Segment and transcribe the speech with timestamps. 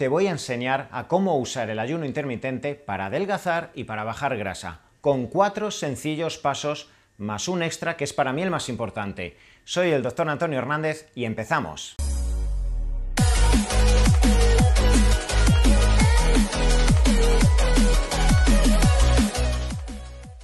[0.00, 4.34] te voy a enseñar a cómo usar el ayuno intermitente para adelgazar y para bajar
[4.38, 6.88] grasa, con cuatro sencillos pasos
[7.18, 9.36] más un extra que es para mí el más importante.
[9.64, 11.96] Soy el doctor Antonio Hernández y empezamos.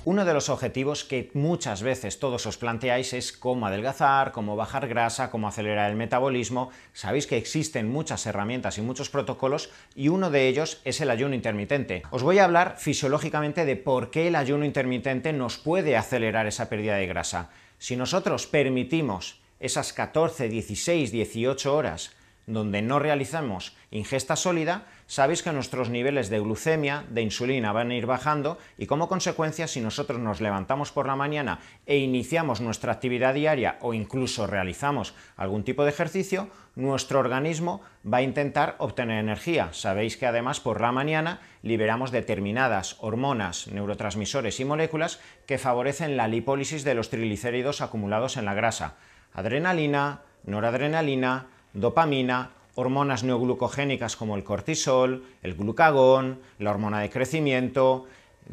[0.07, 4.87] Uno de los objetivos que muchas veces todos os planteáis es cómo adelgazar, cómo bajar
[4.87, 6.71] grasa, cómo acelerar el metabolismo.
[6.93, 11.35] Sabéis que existen muchas herramientas y muchos protocolos y uno de ellos es el ayuno
[11.35, 12.05] intermitente.
[12.13, 16.69] Os voy a hablar fisiológicamente de por qué el ayuno intermitente nos puede acelerar esa
[16.69, 17.51] pérdida de grasa.
[17.79, 22.13] Si nosotros permitimos esas 14, 16, 18 horas
[22.47, 27.97] donde no realizamos ingesta sólida, sabéis que nuestros niveles de glucemia, de insulina van a
[27.97, 32.93] ir bajando y como consecuencia si nosotros nos levantamos por la mañana e iniciamos nuestra
[32.93, 39.19] actividad diaria o incluso realizamos algún tipo de ejercicio, nuestro organismo va a intentar obtener
[39.19, 39.71] energía.
[39.73, 46.29] Sabéis que además por la mañana liberamos determinadas hormonas, neurotransmisores y moléculas que favorecen la
[46.29, 48.95] lipólisis de los triglicéridos acumulados en la grasa.
[49.33, 58.07] Adrenalina, noradrenalina, dopamina, hormonas neoglucogénicas como el cortisol, el glucagón, la hormona de crecimiento.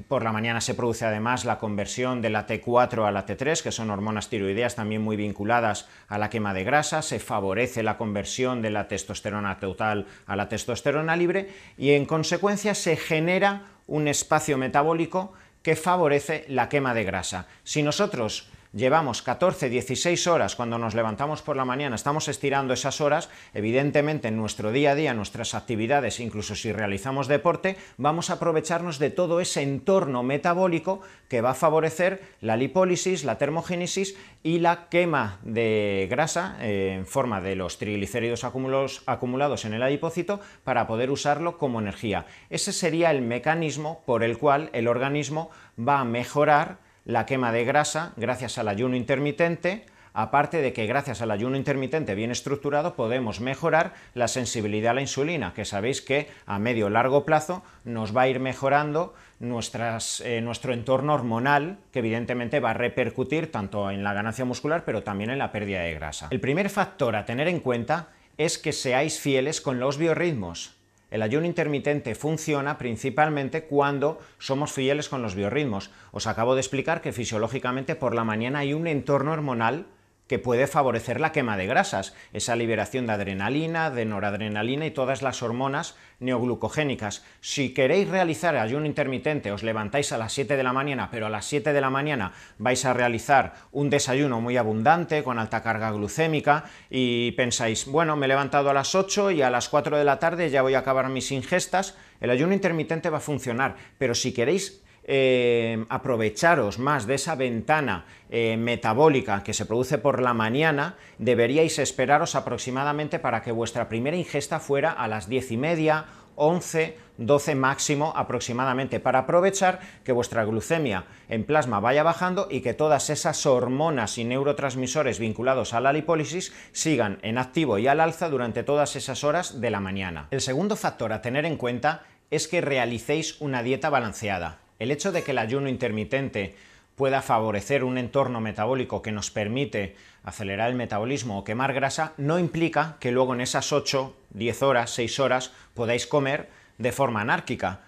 [0.08, 3.72] Por la mañana se produce además la conversión de la T4 a la T3, que
[3.72, 8.62] son hormonas tiroideas también muy vinculadas a la quema de grasa, se favorece la conversión
[8.62, 14.58] de la testosterona total a la testosterona libre y en consecuencia se genera un espacio
[14.58, 17.48] metabólico que favorece la quema de grasa.
[17.64, 23.02] Si nosotros llevamos 14, 16 horas cuando nos levantamos por la mañana, estamos estirando esas
[23.02, 28.34] horas, evidentemente en nuestro día a día, nuestras actividades, incluso si realizamos deporte, vamos a
[28.34, 34.60] aprovecharnos de todo ese entorno metabólico que va a favorecer la lipólisis, la termogénesis y
[34.60, 40.88] la quema de grasa eh, en forma de los triglicéridos acumulados en el adipócito para
[40.88, 42.26] poder usarlo como energía.
[42.50, 47.66] Ese sería el mecanismo por el cual el organismo va a mejorar la quema de
[47.66, 53.40] grasa gracias al ayuno intermitente, aparte de que gracias al ayuno intermitente bien estructurado podemos
[53.42, 58.24] mejorar la sensibilidad a la insulina, que sabéis que a medio largo plazo nos va
[58.24, 64.14] a ir mejorando eh, nuestro entorno hormonal, que evidentemente va a repercutir tanto en la
[64.14, 66.28] ganancia muscular, pero también en la pérdida de grasa.
[66.32, 70.78] El primer factor a tener en cuenta es que seáis fieles con los biorritmos.
[71.14, 75.92] El ayuno intermitente funciona principalmente cuando somos fieles con los biorritmos.
[76.12, 79.86] Os acabo de explicar que fisiológicamente por la mañana hay un entorno hormonal
[80.34, 85.22] que puede favorecer la quema de grasas, esa liberación de adrenalina, de noradrenalina y todas
[85.22, 87.24] las hormonas neoglucogénicas.
[87.40, 91.30] Si queréis realizar ayuno intermitente, os levantáis a las 7 de la mañana, pero a
[91.30, 95.92] las 7 de la mañana vais a realizar un desayuno muy abundante, con alta carga
[95.92, 100.04] glucémica, y pensáis, bueno, me he levantado a las 8 y a las 4 de
[100.04, 104.16] la tarde ya voy a acabar mis ingestas, el ayuno intermitente va a funcionar, pero
[104.16, 110.34] si queréis eh, aprovecharos más de esa ventana eh, metabólica que se produce por la
[110.34, 116.06] mañana, deberíais esperaros aproximadamente para que vuestra primera ingesta fuera a las diez y media,
[116.36, 122.74] 11, 12 máximo aproximadamente, para aprovechar que vuestra glucemia en plasma vaya bajando y que
[122.74, 128.30] todas esas hormonas y neurotransmisores vinculados a la lipólisis sigan en activo y al alza
[128.30, 130.28] durante todas esas horas de la mañana.
[130.32, 134.63] El segundo factor a tener en cuenta es que realicéis una dieta balanceada.
[134.84, 136.56] El hecho de que el ayuno intermitente
[136.98, 139.96] pueda favorecer un entorno metabólico que nos permite
[140.26, 144.90] acelerar el metabolismo o quemar grasa, no implica que luego en esas 8, 10 horas,
[144.90, 146.50] 6 horas podáis comer
[146.80, 147.80] de forma anárquica.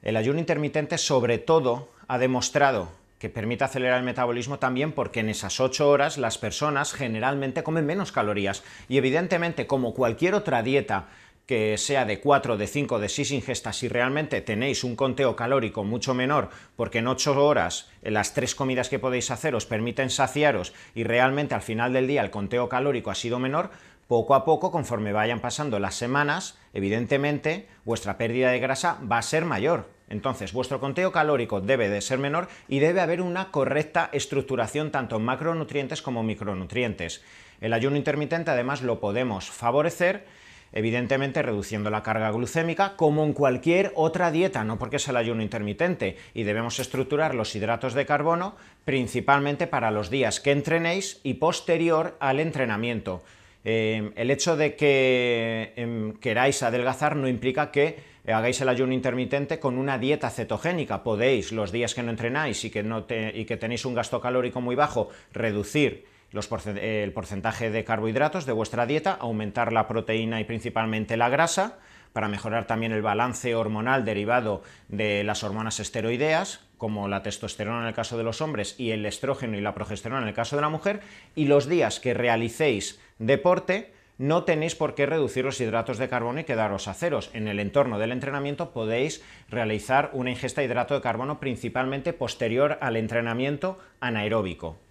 [0.00, 2.88] El ayuno intermitente sobre todo ha demostrado
[3.18, 7.84] que permite acelerar el metabolismo también porque en esas 8 horas las personas generalmente comen
[7.84, 11.08] menos calorías y evidentemente como cualquier otra dieta
[11.46, 15.84] que sea de 4, de 5, de 6 ingestas, si realmente tenéis un conteo calórico
[15.84, 20.72] mucho menor, porque en 8 horas las tres comidas que podéis hacer os permiten saciaros
[20.94, 23.70] y realmente al final del día el conteo calórico ha sido menor,
[24.08, 29.22] poco a poco, conforme vayan pasando las semanas, evidentemente vuestra pérdida de grasa va a
[29.22, 29.88] ser mayor.
[30.08, 35.16] Entonces, vuestro conteo calórico debe de ser menor y debe haber una correcta estructuración tanto
[35.16, 37.24] en macronutrientes como micronutrientes.
[37.60, 40.26] El ayuno intermitente además lo podemos favorecer
[40.74, 45.42] evidentemente reduciendo la carga glucémica, como en cualquier otra dieta, no porque es el ayuno
[45.42, 51.34] intermitente, y debemos estructurar los hidratos de carbono principalmente para los días que entrenéis y
[51.34, 53.22] posterior al entrenamiento.
[53.64, 59.58] Eh, el hecho de que em, queráis adelgazar no implica que hagáis el ayuno intermitente
[59.58, 61.02] con una dieta cetogénica.
[61.02, 64.60] Podéis, los días que no entrenáis y que, no y que tenéis un gasto calórico
[64.60, 71.16] muy bajo, reducir el porcentaje de carbohidratos de vuestra dieta, aumentar la proteína y principalmente
[71.16, 71.78] la grasa,
[72.12, 77.86] para mejorar también el balance hormonal derivado de las hormonas esteroideas, como la testosterona en
[77.88, 80.62] el caso de los hombres y el estrógeno y la progesterona en el caso de
[80.62, 81.00] la mujer,
[81.34, 86.38] y los días que realicéis deporte, no tenéis por qué reducir los hidratos de carbono
[86.38, 87.30] y quedaros a ceros.
[87.32, 92.78] En el entorno del entrenamiento podéis realizar una ingesta de hidrato de carbono principalmente posterior
[92.80, 94.83] al entrenamiento anaeróbico.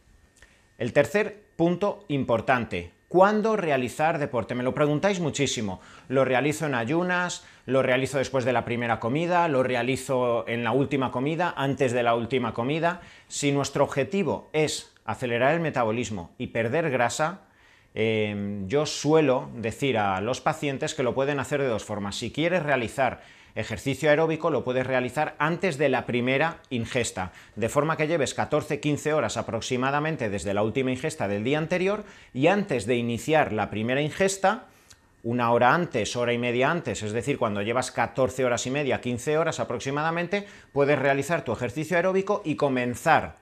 [0.78, 4.56] El tercer punto importante, ¿cuándo realizar deporte?
[4.56, 5.82] Me lo preguntáis muchísimo.
[6.08, 10.72] Lo realizo en ayunas, lo realizo después de la primera comida, lo realizo en la
[10.72, 13.02] última comida, antes de la última comida.
[13.28, 17.42] Si nuestro objetivo es acelerar el metabolismo y perder grasa,
[17.96, 22.16] Em, yo suelo decir a los pacientes que lo pueden hacer de dos formas.
[22.16, 23.22] Si quieres realizar
[23.56, 29.14] ejercicio aeróbico, lo puedes realizar antes de la primera ingesta, de forma que lleves 14-15
[29.14, 32.04] horas aproximadamente desde la última ingesta del día anterior
[32.34, 34.66] y antes de iniciar la primera ingesta,
[35.24, 39.00] una hora antes, hora y media antes, es decir, cuando llevas 14 horas y media,
[39.00, 43.38] 15 horas aproximadamente, puedes realizar tu ejercicio aeróbico y comenzar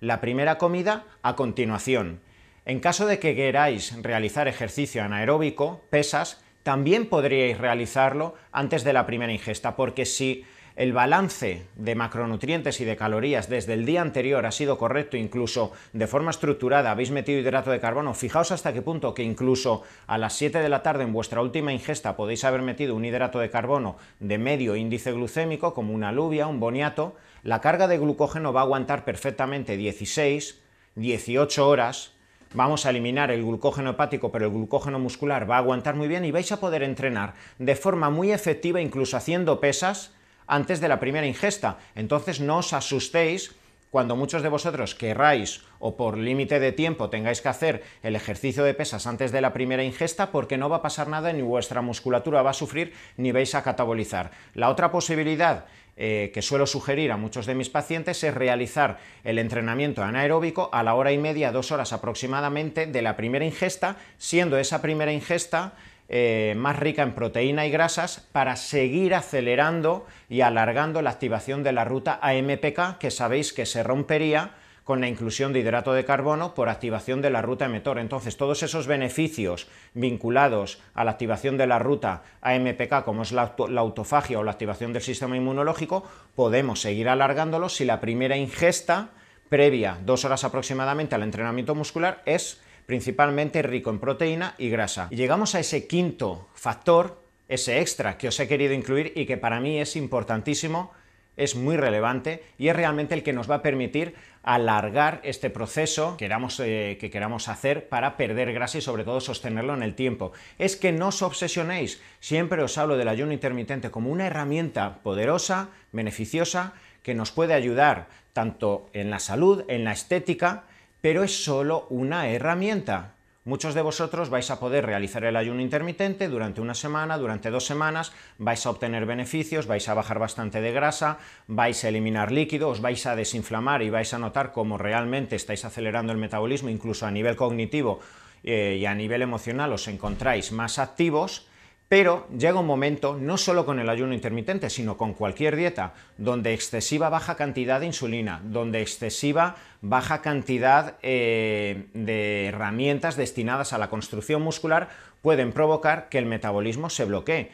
[0.00, 2.20] la primera comida a continuación.
[2.66, 9.06] En caso de que queráis realizar ejercicio anaeróbico, pesas, también podríais realizarlo antes de la
[9.06, 10.44] primera ingesta, porque si
[10.76, 15.72] el balance de macronutrientes y de calorías desde el día anterior ha sido correcto, incluso
[15.92, 20.18] de forma estructurada habéis metido hidrato de carbono, fijaos hasta qué punto que incluso a
[20.18, 23.50] las 7 de la tarde en vuestra última ingesta podéis haber metido un hidrato de
[23.50, 27.14] carbono de medio índice glucémico, como una alubia, un boniato,
[27.44, 30.60] la carga de glucógeno va a aguantar perfectamente 16,
[30.96, 32.13] 18 horas,
[32.54, 36.24] vamos a eliminar el glucógeno hepático, pero el glucógeno muscular va a aguantar muy bien
[36.24, 40.14] y vais a poder entrenar de forma muy efectiva, incluso haciendo pesas,
[40.46, 41.78] antes de la primera ingesta.
[41.94, 43.54] Entonces no os asustéis
[43.94, 48.64] cuando muchos de vosotros querráis o por límite de tiempo tengáis que hacer el ejercicio
[48.64, 51.80] de pesas antes de la primera ingesta porque no va a pasar nada ni vuestra
[51.80, 54.32] musculatura va a sufrir ni vais a catabolizar.
[54.54, 59.38] La otra posibilidad eh, que suelo sugerir a muchos de mis pacientes es realizar el
[59.38, 64.58] entrenamiento anaeróbico a la hora y media, dos horas aproximadamente de la primera ingesta, siendo
[64.58, 65.74] esa primera ingesta
[66.08, 71.72] eh, más rica en proteína y grasas para seguir acelerando y alargando la activación de
[71.72, 74.52] la ruta AMPK, que sabéis que se rompería
[74.84, 77.98] con la inclusión de hidrato de carbono por activación de la ruta emetor.
[77.98, 83.54] Entonces, todos esos beneficios vinculados a la activación de la ruta AMPK, como es la,
[83.76, 86.04] autofagia o la activación del sistema inmunológico,
[86.36, 89.08] podemos seguir alargándolos si la primera ingesta
[89.48, 95.08] previa, dos horas aproximadamente al entrenamiento muscular, es principalmente rico en proteína y grasa.
[95.10, 99.60] Llegamos a ese quinto factor, ese extra que os he querido incluir y que para
[99.60, 100.92] mí es importantísimo,
[101.36, 106.16] es muy relevante y es realmente el que nos va a permitir alargar este proceso
[106.20, 110.32] eh, que queramos hacer para perder grasa y sobre todo sostenerlo en el tiempo.
[110.58, 115.70] Es que no os obsesionéis, siempre os hablo del ayuno intermitente como una herramienta poderosa,
[115.92, 120.64] beneficiosa, que nos puede ayudar tanto en la salud, en la estética,
[121.04, 123.12] pero es solo una herramienta.
[123.44, 127.66] Muchos de vosotros vais a poder realizar el ayuno intermitente durante una semana, durante dos
[127.66, 132.70] semanas, vais a obtener beneficios, vais a bajar bastante de grasa, vais a eliminar líquido,
[132.70, 137.04] os vais a desinflamar y vais a notar cómo realmente estáis acelerando el metabolismo, incluso
[137.04, 138.00] a nivel cognitivo
[138.42, 141.46] eh, y a nivel emocional os encontráis más activos,
[141.88, 146.54] pero llega un momento, no solo con el ayuno intermitente, sino con cualquier dieta, donde
[146.54, 153.90] excesiva baja cantidad de insulina, donde excesiva baja cantidad eh, de herramientas destinadas a la
[153.90, 154.88] construcción muscular
[155.20, 157.50] pueden provocar que el metabolismo se bloquee.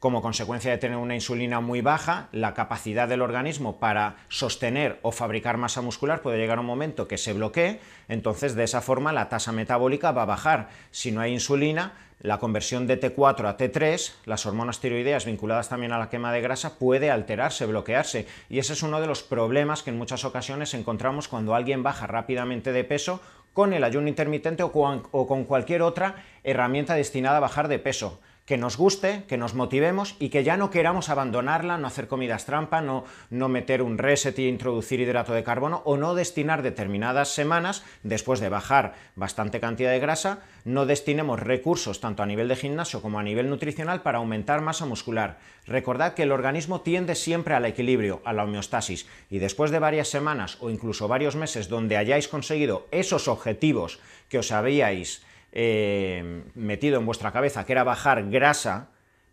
[0.00, 5.10] Como consecuencia de tener una insulina muy baja, la capacidad del organismo para sostener o
[5.10, 9.12] fabricar masa muscular puede llegar a un momento que se bloquee, entonces de esa forma
[9.12, 10.68] la tasa metabólica va a bajar.
[10.92, 15.92] Si no hay insulina, la conversión de T4 a T3, las hormonas tiroideas vinculadas también
[15.92, 18.26] a la quema de grasa, puede alterarse, bloquearse.
[18.48, 22.06] Y ese es uno de los problemas que en muchas ocasiones encontramos cuando alguien baja
[22.06, 23.20] rápidamente de peso
[23.52, 28.56] con el ayuno intermitente o con, cualquier otra herramienta destinada a bajar de peso que
[28.56, 32.80] nos guste, que nos motivemos y que ya no queramos abandonarla, no hacer comidas trampa,
[32.80, 37.84] no, no meter un reset y introducir hidrato de carbono o no destinar determinadas semanas,
[38.02, 43.02] después de bajar bastante cantidad de grasa, no destinemos recursos tanto a nivel de gimnasio
[43.02, 45.36] como a nivel nutricional para aumentar masa muscular.
[45.66, 50.08] Recordad que el organismo tiende siempre al equilibrio, a la homeostasis, y después de varias
[50.08, 54.00] semanas o incluso varios meses donde hayáis conseguido esos objetivos
[54.30, 58.88] que os habíais eh, metido en vuestra cabeza, que era bajar grasa,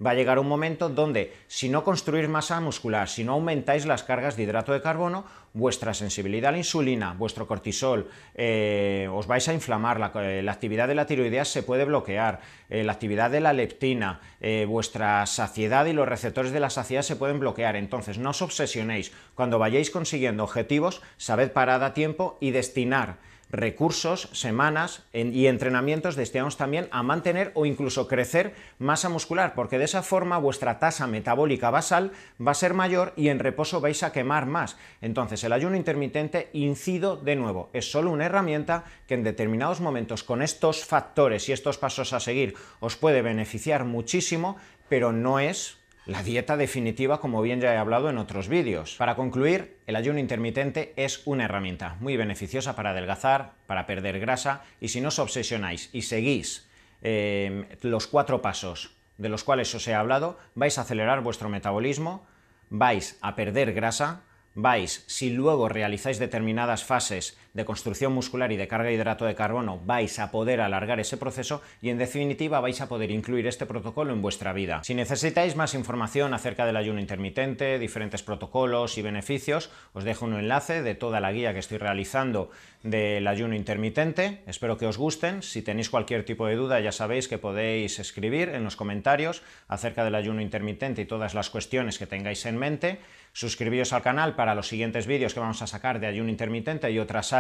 [0.06, 4.04] va a llegar un momento donde si no construís masa muscular, si no aumentáis las
[4.04, 9.48] cargas de hidrato de carbono, vuestra sensibilidad a la insulina, vuestro cortisol, eh, os vais
[9.48, 13.54] a inflamar, la, eh, actividad de la tiroidea se puede bloquear, la actividad de la
[13.54, 14.20] leptina,
[14.68, 17.76] vuestra saciedad y los receptores de la saciedad se pueden bloquear.
[17.76, 19.12] Entonces, no os obsesionéis.
[19.36, 23.18] Cuando vayáis consiguiendo objetivos, sabed parar a tiempo y destinar
[23.50, 29.86] recursos, semanas y entrenamientos destinados también a mantener o incluso crecer masa muscular, porque de
[29.86, 32.12] esa forma vuestra tasa metabólica basal
[32.46, 34.78] va a ser mayor y en reposo vais a quemar más.
[35.02, 40.24] Entonces el ayuno intermitente, incido de nuevo, es solo una herramienta que en determinados momentos
[40.24, 44.58] con estos factores y estos pasos a seguir os puede beneficiar muchísimo,
[44.90, 48.96] pero no es la dieta definitiva, como bien ya he hablado en otros vídeos.
[48.98, 54.64] Para concluir, el ayuno intermitente es una herramienta muy beneficiosa para adelgazar, para perder grasa,
[54.80, 56.68] y si no os obsesionáis y seguís
[57.02, 62.26] eh, los cuatro pasos de los cuales os he hablado, vais a acelerar vuestro metabolismo,
[62.70, 64.22] vais a perder grasa,
[64.54, 69.34] vais, si luego realizáis determinadas fases de construcción muscular y de carga de hidrato de
[69.34, 73.66] carbono, vais a poder alargar ese proceso y en definitiva vais a poder incluir este
[73.66, 74.82] protocolo en vuestra vida.
[74.84, 80.36] Si necesitáis más información acerca del ayuno intermitente, diferentes protocolos y beneficios, os dejo un
[80.36, 82.52] enlace de toda la guía que estoy realizando
[82.84, 84.44] del ayuno intermitente.
[84.46, 85.42] Espero que os gusten.
[85.42, 90.04] Si tenéis cualquier tipo de duda ya sabéis que podéis escribir en los comentarios acerca
[90.04, 93.00] del ayuno intermitente y todas las cuestiones que tengáis en mente.
[93.34, 97.00] Suscribíos al canal para los siguientes vídeos que vamos a sacar de ayuno intermitente y
[97.00, 97.34] otras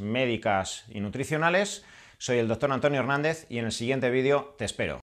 [0.00, 1.84] médicas y nutricionales.
[2.18, 5.00] Soy el doctor Antonio Hernández y en el siguiente vídeo te espero.